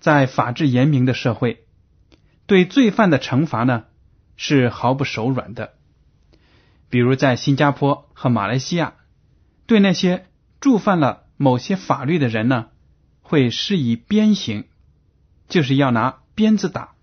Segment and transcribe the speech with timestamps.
[0.00, 1.64] 在法治严明的社会，
[2.46, 3.84] 对罪犯的惩罚呢
[4.36, 5.74] 是毫不手软的。
[6.90, 8.94] 比如在新加坡和马来西亚，
[9.66, 10.26] 对那些
[10.60, 12.68] 触犯了某些法律的人呢，
[13.22, 14.64] 会施以鞭刑，
[15.48, 16.94] 就是要拿鞭子打。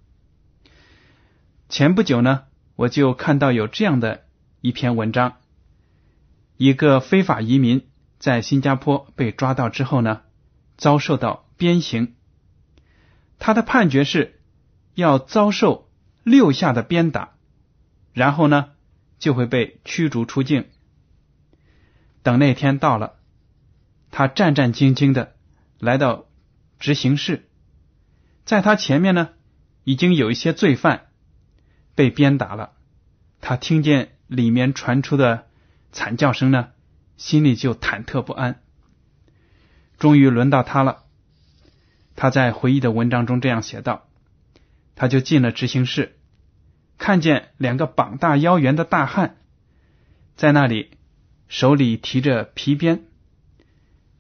[1.70, 2.44] 前不久呢，
[2.76, 4.24] 我就看到有这样的。
[4.62, 5.36] 一篇文章，
[6.58, 10.24] 一个非法移民在新加坡被抓到之后呢，
[10.76, 12.15] 遭受到鞭刑。
[13.40, 14.40] 他的判决是
[14.94, 15.90] 要遭受
[16.24, 17.36] 六下的鞭打，
[18.14, 18.72] 然后呢
[19.20, 20.68] 就会被驱逐出境。
[22.24, 23.16] 等那天到了，
[24.12, 25.36] 他战战兢兢的
[25.80, 26.26] 来到
[26.80, 27.48] 执行室，
[28.46, 29.30] 在他前面呢
[29.84, 31.08] 已经有一些罪犯
[31.94, 32.74] 被鞭打了，
[33.42, 34.12] 他听见。
[34.28, 35.46] 里面传出的
[35.92, 36.70] 惨叫声呢，
[37.16, 38.64] 心里就忐忑不安。
[40.00, 41.04] 终于轮到他了，
[42.16, 44.08] 他在回忆的文章中这样写道
[44.96, 46.18] ：“他就进了执行室，
[46.98, 49.38] 看见两个膀大腰圆的大汉
[50.36, 50.92] 在那里，
[51.48, 53.06] 手里提着皮鞭，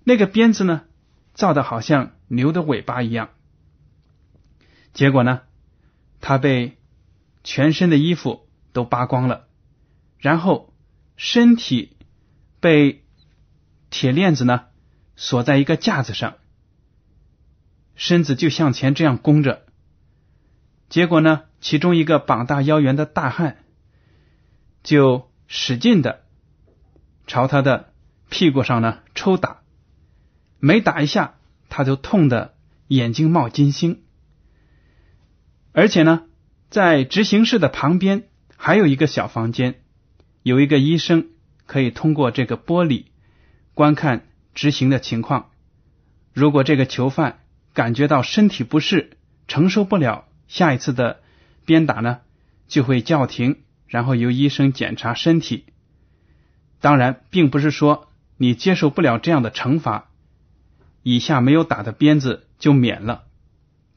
[0.03, 0.83] 那个鞭子呢，
[1.33, 3.29] 造的好像牛的尾巴一样。
[4.93, 5.41] 结果呢，
[6.21, 6.77] 他被
[7.43, 9.47] 全身的衣服都扒光了。”
[10.17, 10.73] 然后
[11.17, 11.97] 身体
[12.59, 13.05] 被
[13.91, 14.65] 铁链子呢
[15.15, 16.37] 锁在一个架子上，
[17.95, 19.63] 身子就向前这样弓着。
[20.89, 23.63] 结果呢，其中一个膀大腰圆的大汉
[24.83, 26.23] 就使劲的
[27.25, 27.93] 朝他的
[28.29, 29.61] 屁股上呢抽打，
[30.59, 31.35] 每打一下，
[31.69, 32.53] 他就痛的
[32.87, 34.03] 眼睛冒金星。
[35.71, 36.23] 而且呢，
[36.69, 39.81] 在执行室的旁边还有一个小房间。
[40.43, 41.29] 有一个医生
[41.65, 43.05] 可以通过这个玻璃
[43.73, 45.49] 观看执行的情况。
[46.33, 47.39] 如果这个囚犯
[47.75, 51.21] 感觉到身体不适，承受不了下一次的
[51.65, 52.21] 鞭打呢，
[52.67, 55.65] 就会叫停，然后由医生检查身体。
[56.81, 60.09] 当然，并不是说你接受不了这样的惩罚，
[61.03, 63.25] 以下没有打的鞭子就免了。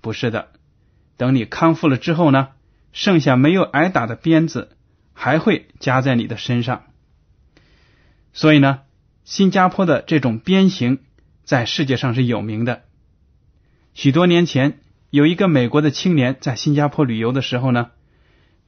[0.03, 0.49] 不是的，
[1.17, 2.49] 等你康复了之后呢，
[2.93, 4.75] 剩下没有挨打的鞭子。
[5.21, 6.84] 还会加在你的身上，
[8.33, 8.83] 所以呢，
[9.25, 11.00] 新加坡的这种鞭刑
[11.43, 12.84] 在世界上是有名的。
[13.99, 14.79] 许多年前，
[15.11, 17.91] 有一个美国的青年在新加坡旅游的时候呢，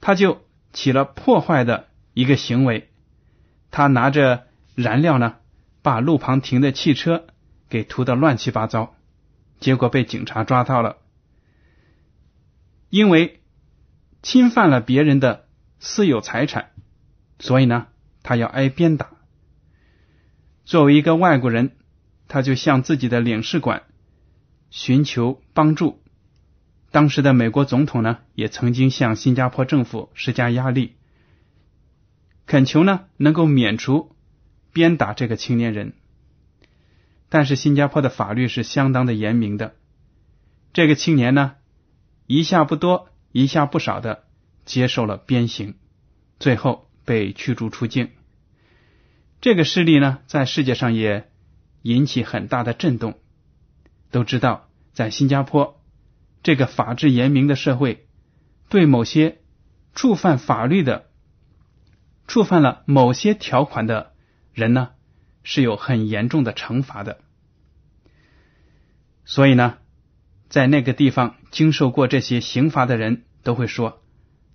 [0.01, 0.41] 他就
[0.73, 2.89] 起了破坏的一个行为，
[3.69, 5.37] 他拿着燃料呢，
[5.81, 7.27] 把路旁停的汽车
[7.69, 8.93] 给涂得乱七八糟，
[9.61, 10.97] 结果被警察抓到了，
[12.89, 13.39] 因为
[14.21, 15.45] 侵犯了别人的。
[15.79, 16.71] 私有财产，
[17.39, 17.87] 所以呢，
[18.21, 19.11] 他要挨鞭打。
[20.63, 21.71] 作为一个外国人，
[22.27, 23.81] 他就向自己的领事馆
[24.71, 26.01] 寻求帮助。
[26.89, 30.95] 当时的美国总统呢，也曾经向新加坡政府施加压力，
[32.47, 34.15] 恳求呢能够免除
[34.73, 35.93] 鞭打这个青年人。
[37.29, 39.75] 但是新加坡的法律是相当的严明的，
[40.73, 41.53] 这个青年呢，
[42.25, 44.23] 一下不多，一下不少的。
[44.63, 45.73] 接受了鞭刑，
[46.39, 48.11] 最后被驱逐出境。
[49.41, 51.31] 这个事例呢，在世界上也
[51.81, 53.17] 引起很大的震动。
[54.11, 55.81] 都知道，在新加坡
[56.43, 58.07] 这个法治严明的社会，
[58.69, 59.39] 对某些
[59.95, 61.09] 触犯法律的、
[62.27, 64.13] 触犯了某些条款的
[64.53, 64.89] 人呢，
[65.43, 67.19] 是有很严重的惩罚的。
[69.23, 69.77] 所以呢，
[70.49, 74.01] 在那个地方经受过这些刑罚的人都会说：“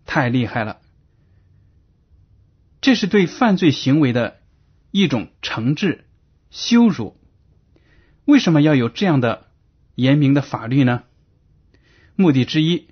[0.04, 0.80] 太厉害了！”
[2.82, 4.40] 这是对犯罪行为的
[4.90, 6.04] 一种惩治、
[6.50, 7.16] 羞辱。
[8.26, 9.45] 为什么要有这样的
[9.96, 11.02] 严明的法律呢？
[12.14, 12.88] 目的之一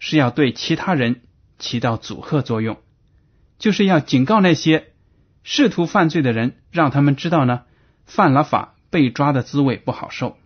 [0.00, 1.22] 是要对其他人
[1.58, 2.78] 起到阻吓作用，
[3.58, 4.92] 就是要警告那些
[5.44, 7.64] 试图犯罪的人，让他们知道呢，
[8.04, 10.36] 犯了法被抓的滋味不好受。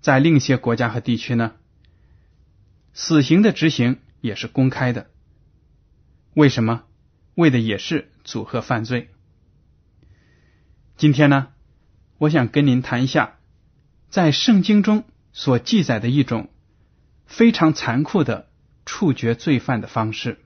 [0.00, 1.52] 在另一些国家和地区呢，
[2.92, 5.10] 死刑的执行也是公开的。
[6.34, 6.84] 为什么？
[7.34, 9.10] 为的也是阻吓犯罪。
[10.96, 11.48] 今天呢，
[12.18, 13.37] 我想跟您谈一下，
[14.08, 16.50] 在圣经中所记载的一种
[17.26, 18.48] 非常残酷的
[18.84, 20.38] 处决罪犯的方式，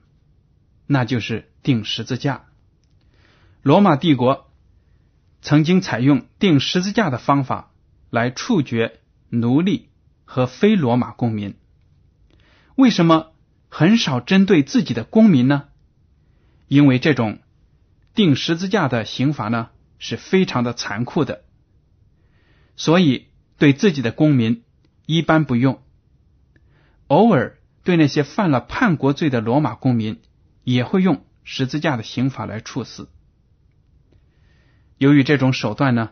[0.87, 2.45] 那就是钉十字架。
[3.61, 4.51] 罗马帝国
[5.41, 7.71] 曾经采用钉十字架的方法
[8.09, 8.99] 来处决。
[9.35, 9.89] 奴隶
[10.25, 11.55] 和非罗马公民，
[12.75, 13.33] 为什么
[13.67, 15.69] 很少针对自己的公民呢？
[16.67, 17.39] 因为这种
[18.13, 21.45] 钉十字架的刑罚呢是非常的残酷的，
[22.75, 24.63] 所以对自己的公民
[25.05, 25.81] 一般不用。
[27.07, 30.21] 偶尔对那些犯了叛国罪的罗马公民，
[30.63, 33.09] 也会用十字架的刑法来处死。
[34.97, 36.11] 由于这种手段呢，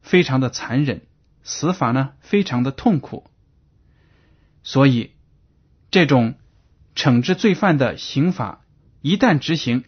[0.00, 1.02] 非常的残忍。
[1.44, 3.28] 死法呢，非常的痛苦，
[4.62, 5.10] 所以
[5.90, 6.36] 这种
[6.94, 8.64] 惩治罪犯的刑法
[9.00, 9.82] 一旦执行，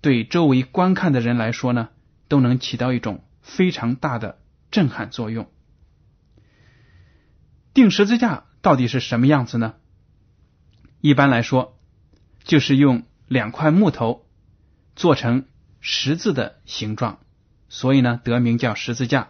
[0.00, 1.90] 对周围观看的人来说呢，
[2.28, 4.38] 都能起到一种非常大的
[4.70, 5.46] 震撼作用。
[7.76, 9.74] 钉十字架到底是什么样子呢？
[11.02, 11.78] 一般来说，
[12.42, 14.26] 就是用两块木头
[14.94, 15.44] 做成
[15.82, 17.18] 十字的形状，
[17.68, 19.28] 所以呢，得名叫十字架。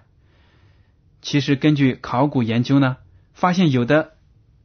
[1.21, 2.99] 其实，根据考古研究呢，
[3.35, 4.15] 发现有的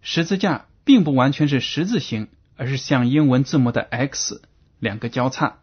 [0.03, 4.43] 十字架并不完全是十字形，而是像英文字母的 X
[4.77, 5.57] 两个交叉。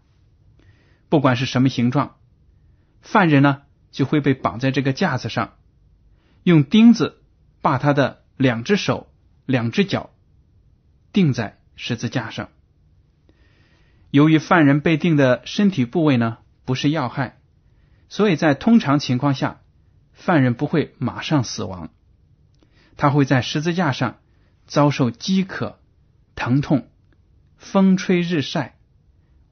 [1.09, 2.17] 不管是什么形状，
[3.01, 3.63] 犯人呢
[3.93, 5.55] 就会被绑在这个架子上，
[6.43, 7.18] 用钉子
[7.61, 9.11] 把他的两只手、
[9.47, 10.11] 两只脚
[11.13, 12.49] 钉在十字架上。
[14.11, 17.39] 由于犯人被钉的身体部位呢不是要害，
[18.09, 19.61] 所以在通常情况下。
[20.21, 21.91] 犯人不会马上死亡，
[22.97, 24.19] 他会在十字架上
[24.67, 25.79] 遭受饥渴、
[26.35, 26.91] 疼痛、
[27.57, 28.77] 风吹日晒、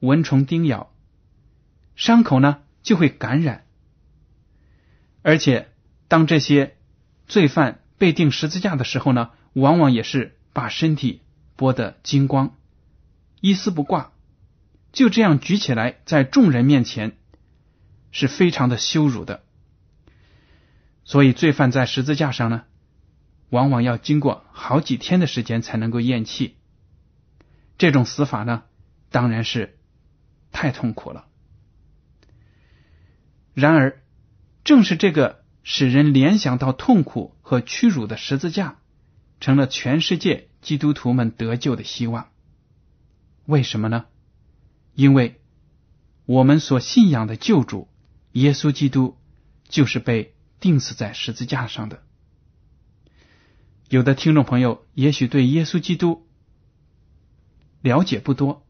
[0.01, 0.91] 蚊虫叮咬，
[1.95, 3.65] 伤口呢就会感染。
[5.21, 5.69] 而且，
[6.09, 6.75] 当这些
[7.27, 11.21] 罪犯被钉十字架的时候呢，往往也是把身体
[11.57, 12.55] 剥得精光，
[13.41, 14.11] 一丝不挂，
[14.91, 17.17] 就这样举起来，在众人面前
[18.11, 19.43] 是非常的羞辱的。
[21.03, 22.65] 所以，罪犯在十字架上呢，
[23.49, 26.57] 往往要经过好几天的时间才能够咽气。
[27.77, 28.63] 这种死法呢，
[29.09, 29.77] 当然是
[30.51, 31.25] 太痛苦了。
[33.53, 34.01] 然而，
[34.63, 38.77] 正是这个使人联想到痛苦和屈辱的十字架，
[39.41, 42.29] 成了全世界基督徒们得救的希望。
[43.45, 44.05] 为什么呢？
[44.95, 45.41] 因为
[46.25, 47.89] 我们所信仰的救主
[48.31, 49.17] 耶稣基督，
[49.67, 50.33] 就是被。
[50.59, 52.01] 钉死在十字架上的，
[53.89, 56.25] 有的听众朋友也许对耶稣基督
[57.81, 58.65] 了解不多，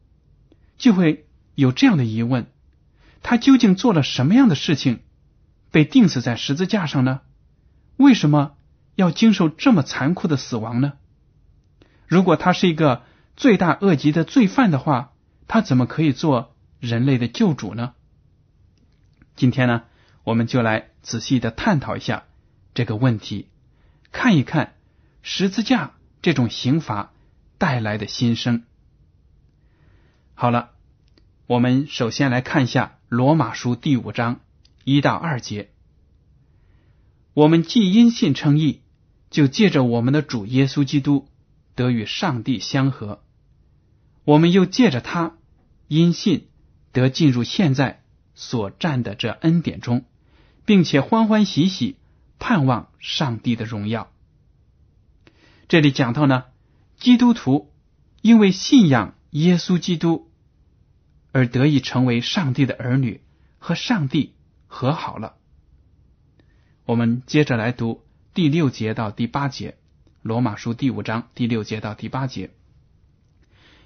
[0.76, 2.44] 就会有这样的疑问：
[3.22, 5.00] 他究竟做了什么样的事情，
[5.70, 7.20] 被钉死在十字架上呢？
[7.96, 8.56] 为什么
[8.94, 10.94] 要经受这么残酷的死亡呢？
[12.06, 13.02] 如果他是一个
[13.36, 15.12] 罪大恶极的罪犯的话，
[15.46, 17.94] 他怎么可以做人类的救主呢？
[19.36, 19.82] 今天呢？
[20.24, 22.24] 我们就来仔细的探讨一下
[22.74, 23.48] 这个问题，
[24.12, 24.74] 看一看
[25.22, 27.12] 十字架这种刑罚
[27.56, 28.64] 带来的心声。
[30.34, 30.70] 好了，
[31.46, 34.40] 我们首先来看一下罗马书第五章
[34.88, 35.70] 一到二节。
[37.34, 38.82] 我们既因信称义，
[39.30, 41.28] 就借着我们的主耶稣基督
[41.74, 43.20] 得与上帝相合；
[44.24, 45.36] 我们又借着他
[45.86, 46.48] 因信
[46.92, 48.02] 得进入现在
[48.34, 50.04] 所占的这恩典中。
[50.68, 51.96] 并且欢欢喜喜
[52.38, 54.12] 盼望上帝的荣耀。
[55.66, 56.44] 这里讲到呢，
[56.98, 57.72] 基督徒
[58.20, 60.30] 因为信仰耶稣基督
[61.32, 63.22] 而得以成为上帝的儿女，
[63.58, 64.34] 和上帝
[64.68, 65.34] 和好了。
[66.84, 69.76] 我们接着来读第六节到第八节，
[70.22, 72.50] 罗马书第五章第六节到第八节。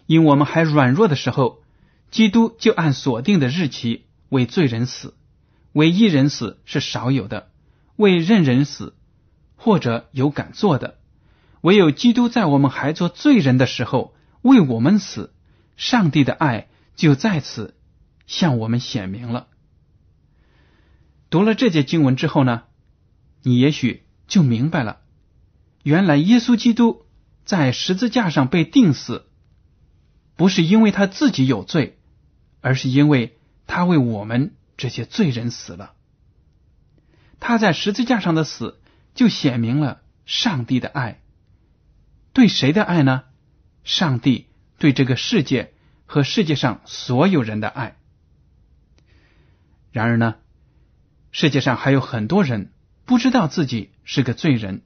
[0.06, 1.62] 因我们还软弱的时候，
[2.10, 5.14] 基督就按所定的日期为罪人死，
[5.72, 7.50] 为一人死是少有的，
[7.96, 8.94] 为任人死
[9.56, 10.98] 或者有敢做的，
[11.62, 15.32] 唯有基督在我们还做罪人的时候为我们死，
[15.76, 17.74] 上帝的爱就在此
[18.26, 19.46] 向我们显明了。
[21.32, 22.64] 读了这节经文之后呢，
[23.42, 25.00] 你也许就明白了，
[25.82, 27.06] 原来耶稣基督
[27.46, 29.24] 在十字架上被钉死。
[30.36, 31.98] 不是因为他自己有罪，
[32.60, 35.94] 而是因为他为我们这些罪人死了。
[37.40, 38.78] 他在十字架上的死，
[39.14, 41.22] 就显明了上帝的爱。
[42.34, 43.22] 对谁的爱呢？
[43.84, 44.48] 上帝
[44.78, 45.72] 对这个世界
[46.04, 47.96] 和世界上所有人的爱。
[49.92, 50.34] 然而呢，
[51.32, 52.70] 世界上还有很多人
[53.04, 54.82] 不知道自己是个罪人，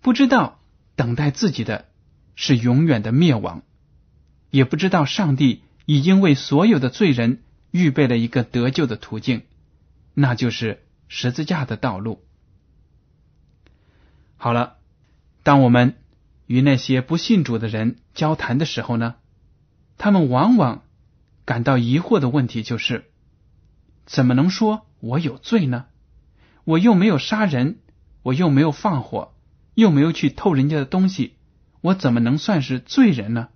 [0.00, 0.60] 不知道
[0.94, 1.88] 等待自己的
[2.36, 3.62] 是永远的灭亡。
[4.50, 7.42] 也不知道上帝已经为所有的罪人
[7.72, 9.42] 预备了一个得救的途径，
[10.14, 12.22] 那就是十字架的道路。
[14.36, 14.76] 好了，
[15.42, 15.96] 当我们
[16.46, 19.16] 与那些不信主的人交谈的时候呢，
[19.96, 20.82] 他们往往
[21.44, 23.10] 感到疑惑的问题就是：
[24.04, 25.84] 怎么能说我有罪呢？
[26.64, 27.80] 我又没有杀人，
[28.22, 29.34] 我又没有放火，
[29.74, 31.34] 又没有去偷人家的东西，
[31.82, 33.50] 我怎么能算是罪人呢？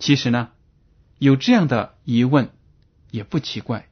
[0.00, 0.50] 其实呢，
[1.18, 2.50] 有这样的疑问
[3.12, 3.88] 也不奇怪，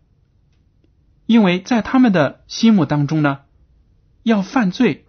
[1.26, 3.42] 因为在他们的心目当中呢，
[4.24, 5.06] 要犯罪、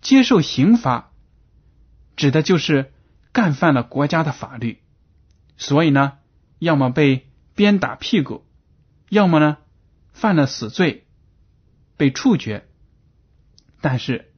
[0.00, 1.12] 接受刑罚，
[2.16, 2.94] 指的就是
[3.32, 4.80] 干犯了国家的法律，
[5.58, 6.14] 所以呢，
[6.58, 8.46] 要么被鞭打屁股，
[9.08, 9.58] 要么呢
[10.12, 11.06] 犯了死罪
[11.96, 12.66] 被处决。
[13.80, 14.32] 但是，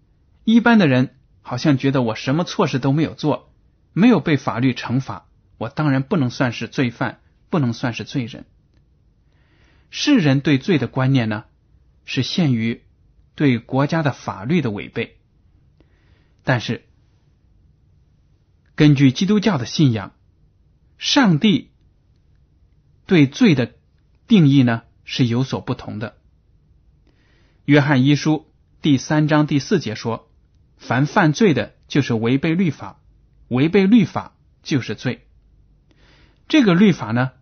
[0.44, 3.52] 一般的人好像觉得我什么错事都没有做，
[3.92, 5.26] 没有被法律惩罚。
[5.56, 8.46] 我当然不能算是罪犯，不能算是罪人。
[9.90, 11.44] 世人对罪的观念呢，
[12.04, 12.84] 是限于
[13.34, 15.18] 对国家的法律的违背。
[16.44, 16.86] 但是，
[18.74, 20.12] 根据基督教的信仰，
[20.96, 21.70] 上帝
[23.06, 23.74] 对罪的
[24.30, 26.16] 定义呢是有所不同的。
[27.64, 28.46] 约翰一书
[28.80, 30.30] 第三章第四节说
[30.78, 33.00] ：“凡犯罪的，就是违背律法；
[33.48, 35.26] 违背律法，就是罪。”
[36.46, 37.32] 这个律法呢，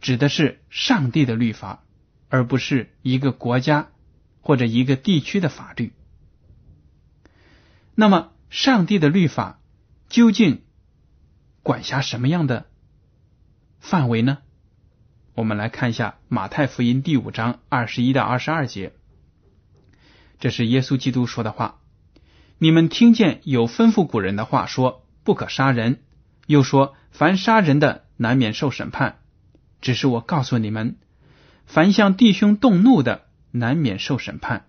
[0.00, 1.84] 指的是上帝的律法，
[2.30, 3.90] 而不是一个国家
[4.40, 5.92] 或者一个地区的法律。
[7.94, 9.60] 那么，上帝的律法
[10.08, 10.62] 究竟
[11.62, 12.64] 管辖什么样的
[13.78, 14.38] 范围呢？
[15.34, 18.92] 我们来看一下马太福音第五章二十一到二十二节，
[20.38, 21.80] 这是耶稣基督说的话
[22.58, 25.96] ：“你们听见有吩咐古人的话说，不可杀人；
[26.46, 29.16] 又说，凡杀人的。”难免受审判，
[29.80, 30.98] 只是我告诉你们：
[31.66, 34.60] 凡向弟兄动怒的，难免受审判；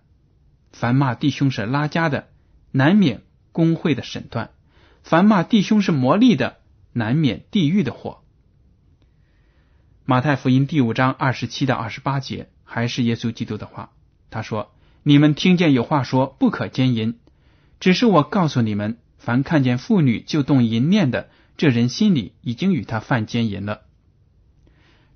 [0.72, 2.26] 凡骂弟兄是拉家的，
[2.72, 4.48] 难免工会的审断；
[5.04, 6.56] 凡骂弟兄是魔力的，
[6.92, 8.24] 难免地狱的火。
[10.08, 13.90] 马太福音第五章二十七到二十八节，还是耶稣基督的话。
[14.30, 14.72] 他说
[15.02, 17.18] ：“你们听见有话说不可奸淫，
[17.80, 23.82] 只是我告诉你们：凡看见妇女就动淫念的。”这人心里已经与他犯奸淫了。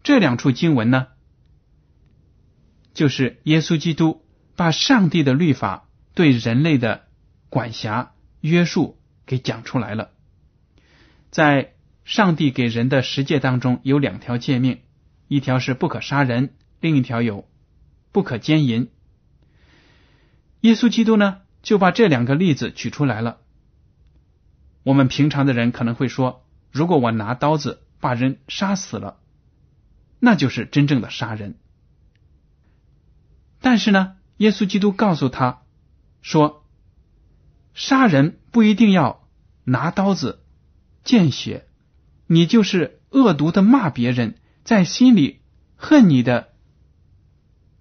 [0.02, 1.06] 这两处经文呢，
[2.92, 4.24] 就是耶稣基督
[4.56, 7.04] 把上帝的律法对人类的
[7.48, 10.10] 管辖约束给讲出来了。
[11.30, 11.74] 在
[12.10, 14.80] 上帝给人的十诫当中，有两条诫命，
[15.28, 17.48] 一条是不可杀人，另一条有
[18.10, 18.90] 不可奸淫。
[20.62, 23.38] 耶稣基督呢，就把这两个例子举出来了。
[24.82, 29.20] 我们平常的人可能会说：“如果我拿刀子把人杀死了，
[30.18, 31.60] 那就是真正的杀人。”
[33.62, 35.62] 但是呢，耶稣基督告诉他
[36.22, 36.66] 说
[37.72, 39.28] ：“杀人不一定要
[39.62, 40.42] 拿刀子
[41.04, 41.68] 见血，
[42.32, 45.40] 你就是恶毒的骂别人，在心里
[45.74, 46.52] 恨你的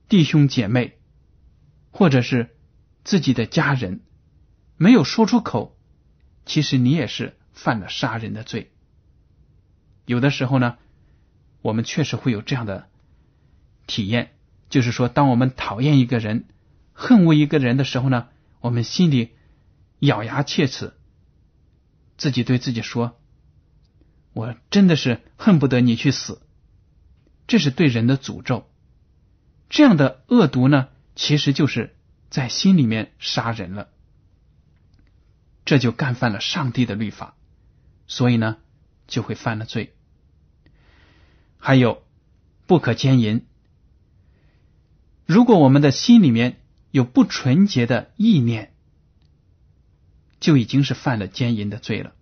[0.08, 0.98] 弟兄姐妹，
[1.92, 2.58] 或者是
[3.04, 4.02] 自己的家人，
[4.76, 5.78] 没有说出口。”
[6.48, 8.72] 其实你也是犯了杀人的罪。
[10.08, 10.78] 有的时候呢，
[11.62, 12.90] 我们确实会有这样的
[13.86, 14.32] 体验，
[14.72, 16.46] 就是说，当我们讨厌一个人、
[16.92, 18.30] 恨恶一个人的时候呢，
[18.62, 19.30] 我们心里
[20.00, 20.94] 咬牙切齿，
[22.18, 23.16] 自己对自己说
[24.40, 26.42] ：“我真的是恨不得你去死。”
[27.46, 28.70] 这是对人的诅咒。
[29.70, 31.96] 这样的恶毒呢，其实就是
[32.30, 33.90] 在心里面杀人了，
[35.66, 37.36] 这就干犯了上帝的律法，
[38.08, 38.58] 所以呢，
[39.08, 39.94] 就会犯了罪。
[41.58, 42.04] 还有，
[42.66, 43.46] 不可奸淫。
[45.26, 48.74] 如果我们的心里面有不纯洁的意念，
[50.40, 52.14] 就已经是犯了奸淫的罪了。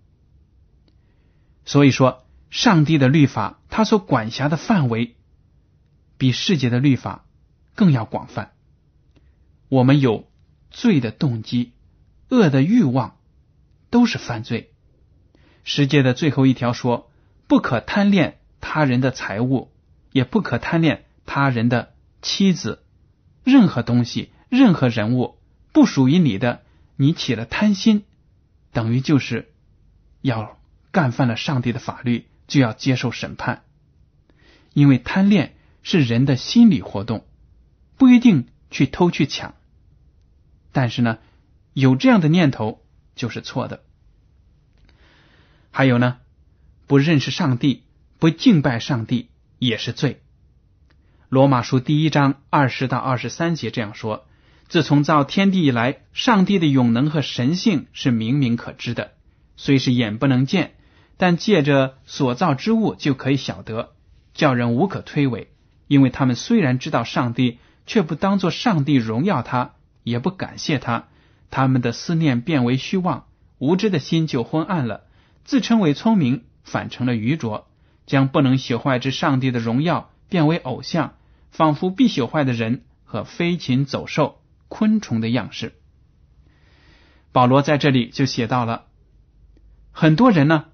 [1.67, 5.17] 所以说，上帝的律法，他所管辖的范围，
[6.17, 7.25] 比世界的律法
[7.75, 8.53] 更要广泛。
[9.67, 10.29] 我们有
[10.71, 11.74] 罪的动机、
[12.29, 13.17] 恶的欲望，
[13.89, 14.71] 都是犯罪。
[15.65, 17.12] 世界的最后一条说：
[17.47, 19.69] 不可贪恋他人的财物，
[20.13, 22.86] 也不可贪恋他人的妻子。
[23.43, 25.38] 任何东西、任何人物
[25.74, 26.63] 不属于你的，
[26.95, 28.05] 你起了贪心，
[28.71, 29.51] 等于就是
[30.21, 30.56] 要
[30.98, 33.62] 干犯了上帝的法律，就要接受审判。
[34.74, 37.27] 因为贪恋是人的心理活动，
[37.98, 39.54] 不一定去偷去抢，
[40.72, 41.20] 但是呢，
[41.74, 42.84] 有这样的念头
[43.16, 43.84] 就是错的。
[45.70, 46.18] 还有呢，
[46.88, 47.84] 不认识上帝、
[48.18, 50.24] 不敬拜上帝也是罪。
[51.30, 54.25] 罗马书第一章二十到二十三节这样说：
[54.68, 59.12] 自从造天地以来，上帝的永能和神性是明明可知的，
[59.58, 60.74] 虽是眼不能见，
[61.17, 63.93] 但借着所造之物就可以晓得，
[64.33, 65.47] 叫人无可推诿。
[65.88, 71.07] 因为他们虽然知道上帝，却不当作上帝荣耀他，也不感谢他，
[71.50, 73.25] 他们的思念变为虚妄，
[73.57, 75.05] 无知的心就昏暗了，
[75.43, 77.67] 自称为聪明，反成了愚拙，
[78.05, 81.13] 将不能朽坏之上帝的荣耀变为偶像。
[81.50, 85.74] 仿佛必朽坏的人和飞禽走兽、昆虫的样式。
[87.31, 88.83] 保罗在这里就写到了，
[89.91, 90.65] 很多人呢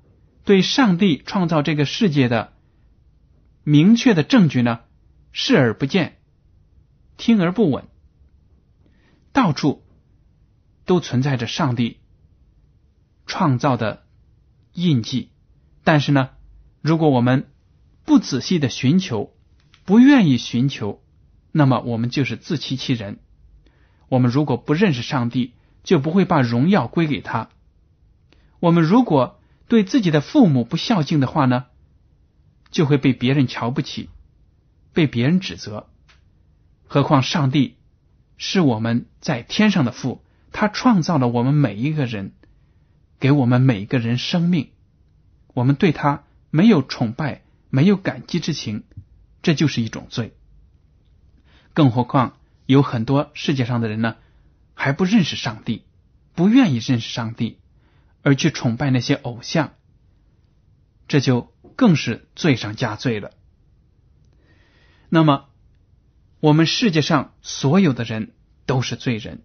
[0.44, 2.54] 对上帝创造这个世界的
[3.64, 4.82] 明确的证据呢
[5.32, 6.18] 视而不见，
[7.18, 7.86] 听而不闻，
[9.32, 9.84] 到处
[10.86, 12.00] 都存在着上帝
[13.26, 14.04] 创造的
[14.74, 15.30] 印记。
[15.84, 16.30] 但是呢，
[16.82, 17.50] 如果我们
[18.06, 19.34] 不仔细的寻求，
[19.86, 21.02] 不愿意寻求，
[21.52, 23.20] 那么我们就是自欺欺人。
[24.10, 27.50] 我们如果不认识上帝，就不会把荣耀归给他。
[28.60, 31.66] 我们如果对自己的父母不孝敬的话呢，
[32.70, 34.10] 就会被别人瞧不起，
[34.94, 35.90] 被别人指责。
[36.86, 37.78] 何况上帝
[38.38, 42.34] 是我们在天上的父，他创造了我们每一个人，
[43.20, 44.70] 给我们每一个人生命。
[45.54, 48.84] 我们对他没有崇拜，没有感激之情。
[49.42, 50.38] 这就是一种罪，
[51.74, 54.16] 更何况有很多世界上的人呢，
[54.74, 55.84] 还不认识上帝，
[56.34, 57.60] 不愿意认识上帝，
[58.24, 59.74] 而去崇拜那些偶像，
[61.08, 63.32] 这就更是罪上加罪了。
[65.10, 65.46] 那么，
[66.40, 68.34] 我们世界上所有的人
[68.66, 69.44] 都是罪人，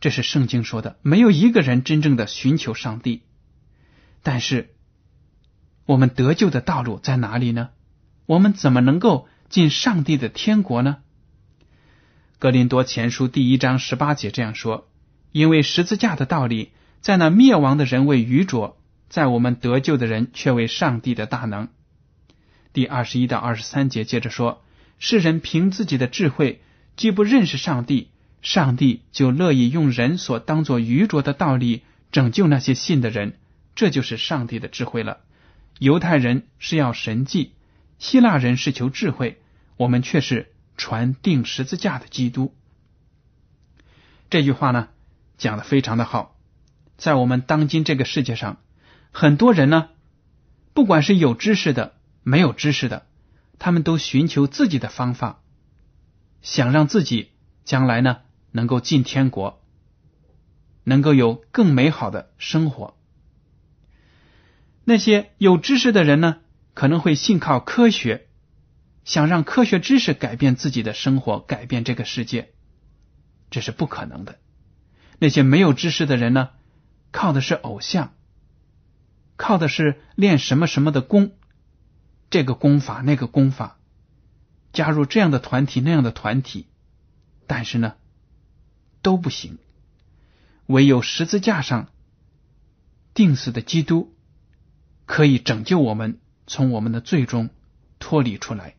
[0.00, 3.22] 这是圣经说的，没有一个人真正的寻求上帝。
[4.22, 4.74] 但是，
[5.84, 7.70] 我们得救的道路在哪里呢？
[8.26, 10.98] 我们怎么能够进上帝的天国呢？
[12.38, 14.88] 格林多前书第一章十八节这样说
[15.32, 21.68] ：“因为十字架的道理，在那灭亡的人为愚拙，在我们得救的人却为上帝的大能。”
[22.72, 24.62] 第二十一到二十三节接着说
[24.98, 26.62] ：“世人凭自己的智慧，
[26.96, 28.08] 既不认识上帝，
[28.40, 33.38] 上帝就乐意用人所当作愚拙的道理拯救那些信的人，
[33.74, 35.18] 这就是上帝的智慧了。
[35.78, 37.52] 犹太人是要神迹。”
[37.98, 39.40] 希腊人是求智慧，
[39.76, 42.52] 我们却是传定十字架的基督。
[44.28, 44.88] 这句话呢，
[45.38, 46.31] 讲的非常的好。
[46.96, 48.58] 在我们当今这个世界上，
[49.10, 49.88] 很多人呢，
[50.74, 53.06] 不管是有知识的、没有知识的，
[53.58, 55.42] 他们都寻求自己的方法，
[56.40, 57.30] 想让自己
[57.64, 58.18] 将来呢
[58.50, 59.62] 能够进天国，
[60.84, 62.96] 能够有更美好的生活。
[64.84, 66.38] 那些有知识的人呢？
[66.74, 68.28] 可能会信靠科学，
[69.04, 72.54] 想让科学知识改变自己的生活，改变这个世界，
[73.50, 74.38] 这是不可能的。
[75.18, 76.48] 那些没有知识的人呢，
[77.12, 78.12] 靠的是偶像，
[79.36, 81.30] 靠的是练什么什么的功，
[82.30, 83.78] 这个功法那个功法，
[84.72, 86.66] 加入这样的团体那样的团体，
[87.46, 87.94] 但是呢
[89.02, 89.58] 都不行。
[90.66, 91.90] 唯有十字架上
[93.14, 94.12] 钉死的基督
[95.06, 96.18] 可以拯救我们。
[96.44, 97.50] 从我们的最终
[98.00, 98.74] 脱离出来，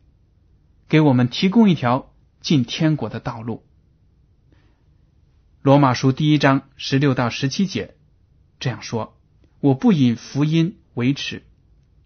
[0.86, 3.64] 给我们提供一条进天国的道路。
[5.62, 7.96] 罗马书第一章十六到十七节
[8.60, 9.16] 这样说
[9.60, 11.42] ：“我不以福音为耻，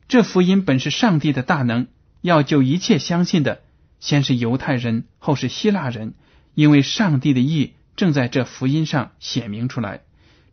[0.09, 1.89] 这福音本是上帝的大能，
[2.21, 3.63] 要救一切相信的，
[4.01, 6.15] 先是犹太人，后是希腊人，
[6.55, 10.03] 因为上帝的意正在这福音上显明出来。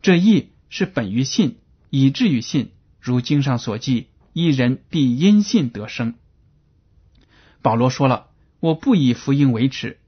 [0.02, 1.58] 这义是本于信，
[1.90, 6.14] 以至于信，如经上所记：“一人必因信得生。”
[7.62, 8.28] 保罗说了
[8.60, 9.98] ：“我不以福音为耻。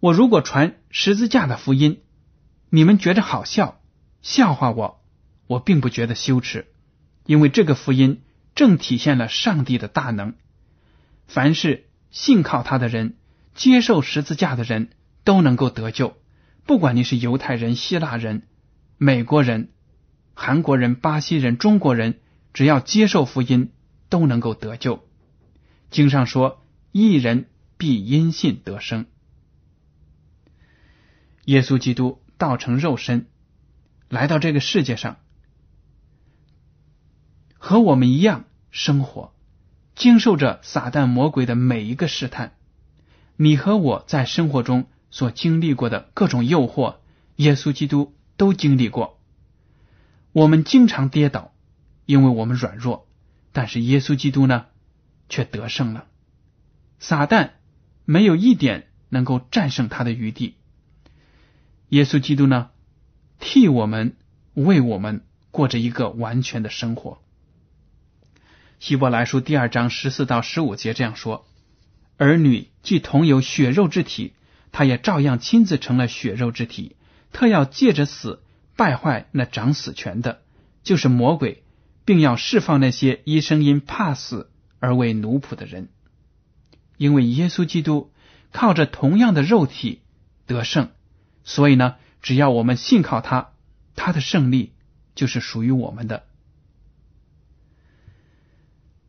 [0.00, 2.00] 我如果传十字架的福音，
[2.68, 3.80] 你们觉着好笑，
[4.20, 5.00] 笑话我，
[5.46, 6.66] 我并不觉得羞耻，
[7.24, 8.22] 因为这个福音
[8.54, 10.34] 正体现了上帝的大能。
[11.26, 13.16] 凡是信靠他的人，
[13.54, 14.90] 接受十字架的人
[15.24, 16.16] 都能够得救，
[16.66, 18.42] 不管你是犹太人、希腊人、
[18.98, 19.70] 美国人、
[20.34, 22.20] 韩国人、巴西人、中国人，
[22.52, 23.72] 只要接受福音，
[24.08, 25.06] 都能够得救。
[25.90, 26.60] 经上说。”
[26.96, 29.06] 一人必因信得生。
[31.44, 33.26] 耶稣基督道成肉身，
[34.08, 35.16] 来到这个世界上，
[37.66, 39.32] 和我们一样生活，
[39.94, 42.52] 经受着撒旦魔鬼的每一个试探。
[43.36, 46.96] 你和我在生活中所经历过的各种诱惑，
[47.36, 49.18] 耶稣基督都经历过。
[50.32, 51.54] 我们经常跌倒，
[52.04, 53.06] 因为我们软弱，
[53.52, 54.66] 但是耶稣基督呢，
[55.30, 56.04] 却得胜了。
[56.98, 57.52] 撒旦
[58.04, 60.56] 没有一点能够战胜他的余地。
[61.88, 62.68] 耶稣基督呢，
[63.40, 64.16] 替我们
[64.52, 67.23] 为我们过着一个完全的生活。
[68.86, 71.46] 希伯来书第二章十四到十五节这样说：
[72.18, 74.34] 儿女既同有血肉之体，
[74.72, 76.94] 他也照样亲自成了血肉之体。
[77.32, 78.42] 特要借着死
[78.76, 80.42] 败坏那掌死权的，
[80.82, 81.62] 就是魔鬼，
[82.04, 85.88] 并要释放那些一生因怕死而为奴仆的人。
[86.98, 88.12] 因为耶稣基督
[88.52, 90.02] 靠着同样的肉体
[90.44, 90.90] 得胜，
[91.42, 93.52] 所以呢，只要我们信靠他，
[93.96, 94.74] 他的胜利
[95.14, 96.24] 就是属于我们的。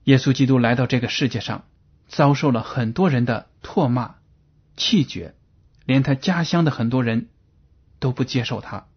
[0.05, 1.65] 耶稣基督来到这个世界上，
[2.07, 4.15] 遭受了很多人的唾骂、
[4.75, 5.35] 气绝，
[5.85, 7.27] 连他家乡的很多人
[7.99, 8.87] 都不接受他，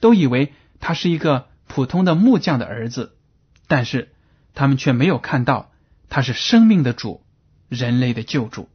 [0.00, 3.16] 都以为他是一个普通的木匠的儿子，
[3.66, 4.12] 但是
[4.54, 5.70] 他们却没有看到
[6.08, 7.24] 他是生命的主。
[7.68, 8.68] 人类的救主，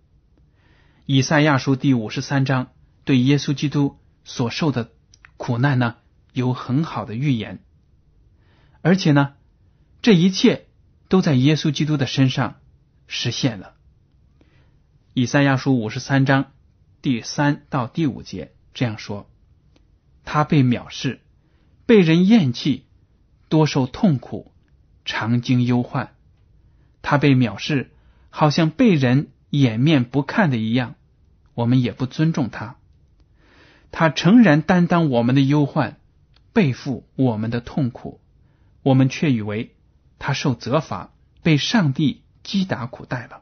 [1.05, 2.69] 以赛亚书第五十三章
[3.05, 4.89] 对耶稣基督所受的
[5.37, 5.97] 苦难呢，
[6.33, 7.59] 有很好的预言，
[8.81, 9.35] 而且呢，
[10.01, 10.65] 这一切
[11.09, 12.55] 都在耶稣基督的身上
[13.07, 13.75] 实现了。
[15.13, 16.51] 以赛亚书五十三章
[17.01, 19.29] 第三到第五节这样说：
[20.23, 21.21] 他被藐视，
[21.85, 22.85] 被人厌弃，
[23.49, 24.51] 多受痛苦，
[25.05, 26.15] 常经忧患。
[27.01, 27.91] 他被藐视。
[28.29, 30.93] 好像被人掩面不看的一样，
[31.55, 32.75] 我们也不尊重他。
[33.89, 35.97] 他诚然担当我们的忧患，
[36.53, 38.21] 背负我们的痛苦，
[38.83, 39.75] 我们却以为
[40.19, 41.11] 他受责罚，
[41.43, 43.41] 被上帝击打苦待了。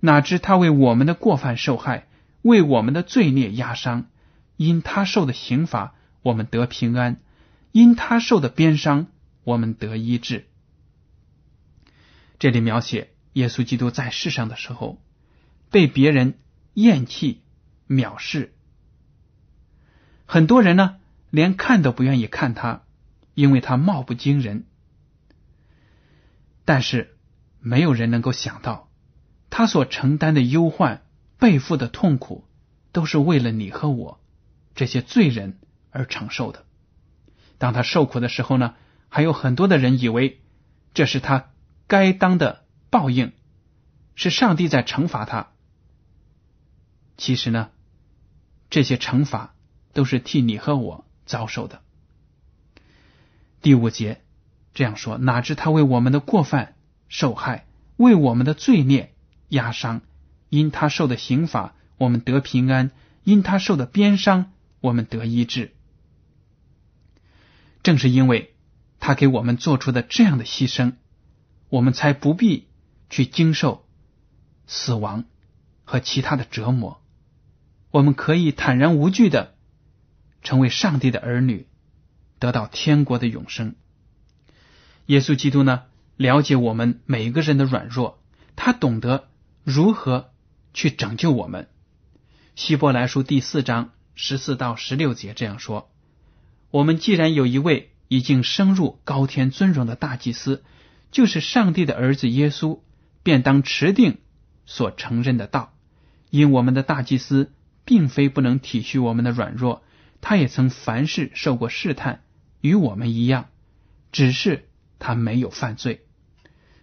[0.00, 2.06] 哪知他为我们的过犯受害，
[2.42, 4.06] 为我们的罪孽压伤。
[4.56, 7.16] 因他受的刑罚，我们得平安；
[7.72, 9.06] 因他受的鞭伤，
[9.44, 10.46] 我们得医治。
[12.38, 13.10] 这里描写。
[13.34, 15.00] 耶稣基督在世上的时候，
[15.70, 16.38] 被别人
[16.74, 17.42] 厌弃、
[17.86, 18.52] 藐视，
[20.26, 20.96] 很多人呢
[21.30, 22.82] 连看都不愿意看他，
[23.34, 24.64] 因为他貌不惊人。
[26.68, 27.16] 但是
[27.60, 28.90] 没有人能够想到，
[29.48, 31.02] 他所承担的忧患、
[31.38, 32.44] 背负的痛苦，
[32.92, 34.20] 都是为了你和我
[34.74, 36.66] 这些罪人而承受的。
[37.56, 38.74] 当他受苦的时候呢，
[39.08, 40.42] 还有很多的人以为
[40.92, 41.52] 这是他
[41.86, 42.66] 该当的。
[42.90, 43.32] 报应
[44.14, 45.52] 是上帝在惩罚他。
[47.16, 47.70] 其实呢，
[48.68, 49.54] 这些惩罚
[49.94, 51.80] 都是替你和我遭受的。
[53.62, 54.20] 第五节
[54.78, 56.76] 这样说：哪知他为我们的过犯
[57.08, 59.12] 受害，为我们的罪孽
[59.48, 60.02] 压伤。
[60.50, 62.90] 因他受的刑罚，我们得平安；
[63.24, 65.74] 因他受的鞭伤，我们得医治。
[67.82, 68.54] 正是因为
[69.00, 70.92] 他给我们做出的这样的牺牲，
[71.70, 72.68] 我们才不必。
[73.10, 73.84] 去经受
[74.68, 75.24] 死亡
[75.82, 77.02] 和其他的折磨，
[77.90, 79.56] 我们可以坦然无惧的
[80.42, 81.66] 成为上帝的儿女，
[82.38, 83.74] 得到天国的永生。
[85.08, 85.84] 耶稣基督呢，
[86.16, 88.18] 了解我们每一个人的软弱，
[88.56, 89.28] 他懂得
[89.64, 90.30] 如何
[90.74, 91.68] 去拯救我们。
[92.54, 95.90] 希伯来书第四章十四到十六节这样说：
[96.70, 100.62] 我们既然有一位已经升入高天尊荣的大祭司，
[101.10, 102.80] 就是上帝的儿子耶稣。
[103.24, 104.18] 便当持定
[104.64, 105.74] 所承认的道，
[106.30, 107.52] 因我们的大祭司
[107.84, 109.82] 并非不能体恤我们的软弱，
[110.22, 112.22] 他也曾凡事受过试探，
[112.62, 113.46] 与我们一样，
[114.12, 114.67] 只是
[114.98, 116.04] 他没有犯罪。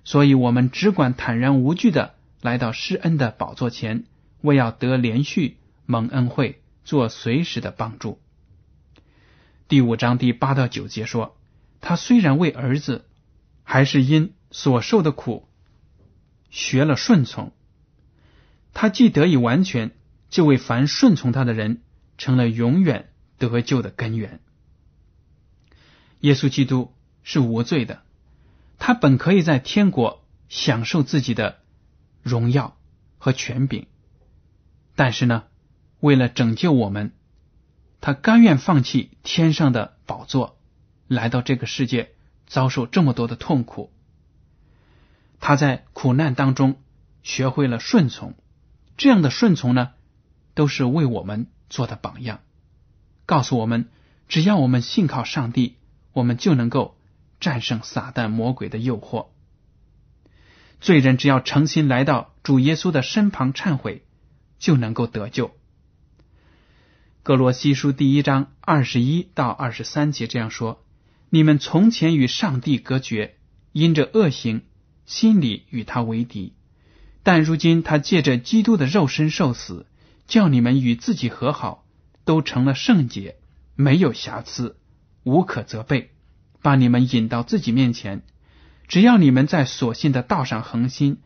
[0.03, 4.05] 所以，我们只管坦然无惧的来到施恩的宝座前，
[4.41, 8.19] 为要得连续蒙恩惠，做随时的帮助。
[9.67, 11.35] 第五章第八到九节说，
[11.81, 13.05] 他虽然为儿子，
[13.63, 15.47] 还是因所受的苦
[16.51, 17.51] 学了顺从。
[18.75, 19.91] 他既得以完全，
[20.29, 21.81] 就为凡顺从他的人
[22.19, 24.39] 成了永远得救的根源。
[26.19, 28.03] 耶稣基督是无罪的，
[28.87, 31.57] 他本可以在天国享受自己的
[32.21, 32.77] 荣耀
[33.17, 33.87] 和权柄，
[34.95, 35.45] 但是呢，
[36.01, 37.11] 为了拯救我们，
[37.99, 40.59] 他甘愿放弃天上的宝座，
[41.07, 42.11] 来到这个世界，
[42.45, 43.91] 遭受这么多的痛苦。
[45.39, 46.75] 他在苦难当中
[47.23, 48.35] 学会了顺从，
[48.97, 49.93] 这样的顺从呢，
[50.53, 52.41] 都是为我们做的榜样，
[53.25, 53.89] 告诉我们，
[54.27, 55.77] 只要我们信靠上帝。
[56.13, 56.94] 我们就能够
[57.45, 59.27] 战胜撒旦魔鬼的诱惑。
[60.81, 64.03] 罪人只要诚心来到主耶稣的身旁忏悔，
[64.57, 65.51] 就能够得救。
[67.21, 70.83] 格罗西书第一章二十一到二十三节这样说
[71.29, 73.35] ：“你们从前与上帝隔绝，
[73.73, 74.63] 因着恶行，
[75.05, 76.53] 心里与他为敌；
[77.21, 79.85] 但如今他借着基督的肉身受死，
[80.25, 81.85] 叫你们与自己和好，
[82.23, 83.35] 都成了圣洁，
[83.75, 84.77] 没有瑕疵。”
[85.23, 86.14] 无可责备，
[86.65, 88.23] 把你们引到自己面前。
[88.87, 91.17] 只要你们在所信的道上恒心，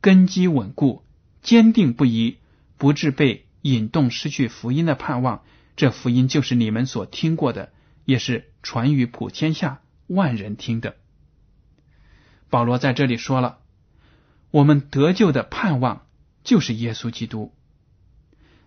[0.00, 1.02] 根基稳固，
[1.42, 2.36] 坚定不移，
[2.76, 5.42] 不致被引动失去福音的盼望。
[5.74, 7.72] 这福音就是你们所听过的，
[8.04, 10.94] 也是传于普天下万人听的。
[12.48, 13.58] 保罗在这里说了，
[14.52, 16.06] 我们得救的盼望
[16.44, 17.52] 就是耶稣基督，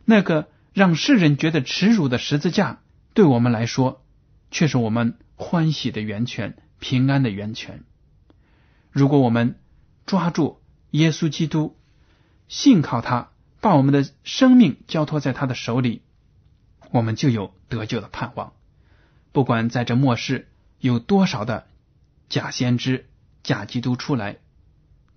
[0.03, 2.81] 那个让世人觉得耻辱的十字架，
[3.13, 4.03] 对我们来说。
[4.49, 7.83] 却是我们欢喜的源泉，平安的源泉。
[8.91, 9.59] 如果我们
[10.05, 10.59] 抓住
[10.91, 11.77] 耶稣基督，
[12.47, 13.29] 信靠他，
[13.61, 16.01] 把我们的生命交托在他的手里，
[16.91, 18.53] 我们就有得救的盼望。
[19.31, 21.67] 不管在这末世有多少的
[22.29, 23.07] 假先知、
[23.43, 24.39] 假基督出来，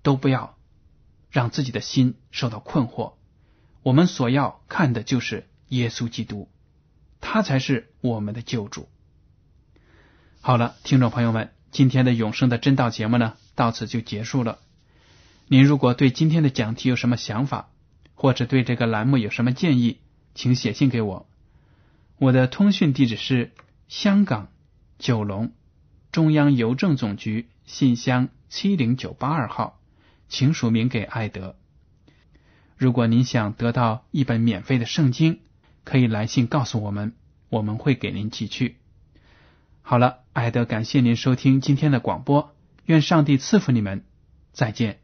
[0.03, 0.59] 都不要
[1.31, 3.15] 让自己的心受到困惑。
[3.83, 6.51] 我们所要看的就是耶稣基督，
[7.23, 8.87] 他才是我们的救主。
[10.43, 14.59] 好了，听众朋友们，今天的永生的真道节目呢，到此就结束了。
[15.49, 17.69] 您如果对今天的讲题有什么想法，
[18.15, 19.99] 或者对这个栏目有什么建议，
[20.35, 21.29] 请写信给我。
[22.17, 23.53] 我的通讯地址是
[23.87, 24.49] 香港
[24.99, 25.53] 九龙
[26.11, 29.79] 中央邮政总局信箱七零九八二号，
[30.31, 31.55] 请署名给艾德。
[32.79, 35.41] 如果您想得到一本免费的圣经，
[35.85, 37.13] 可以来信告诉我们，
[37.51, 38.77] 我们会给您寄去。
[39.83, 42.55] 好了，爱德，感谢您收听今天的广播，
[42.87, 44.05] 愿上帝赐福你们，
[44.55, 45.01] 再见。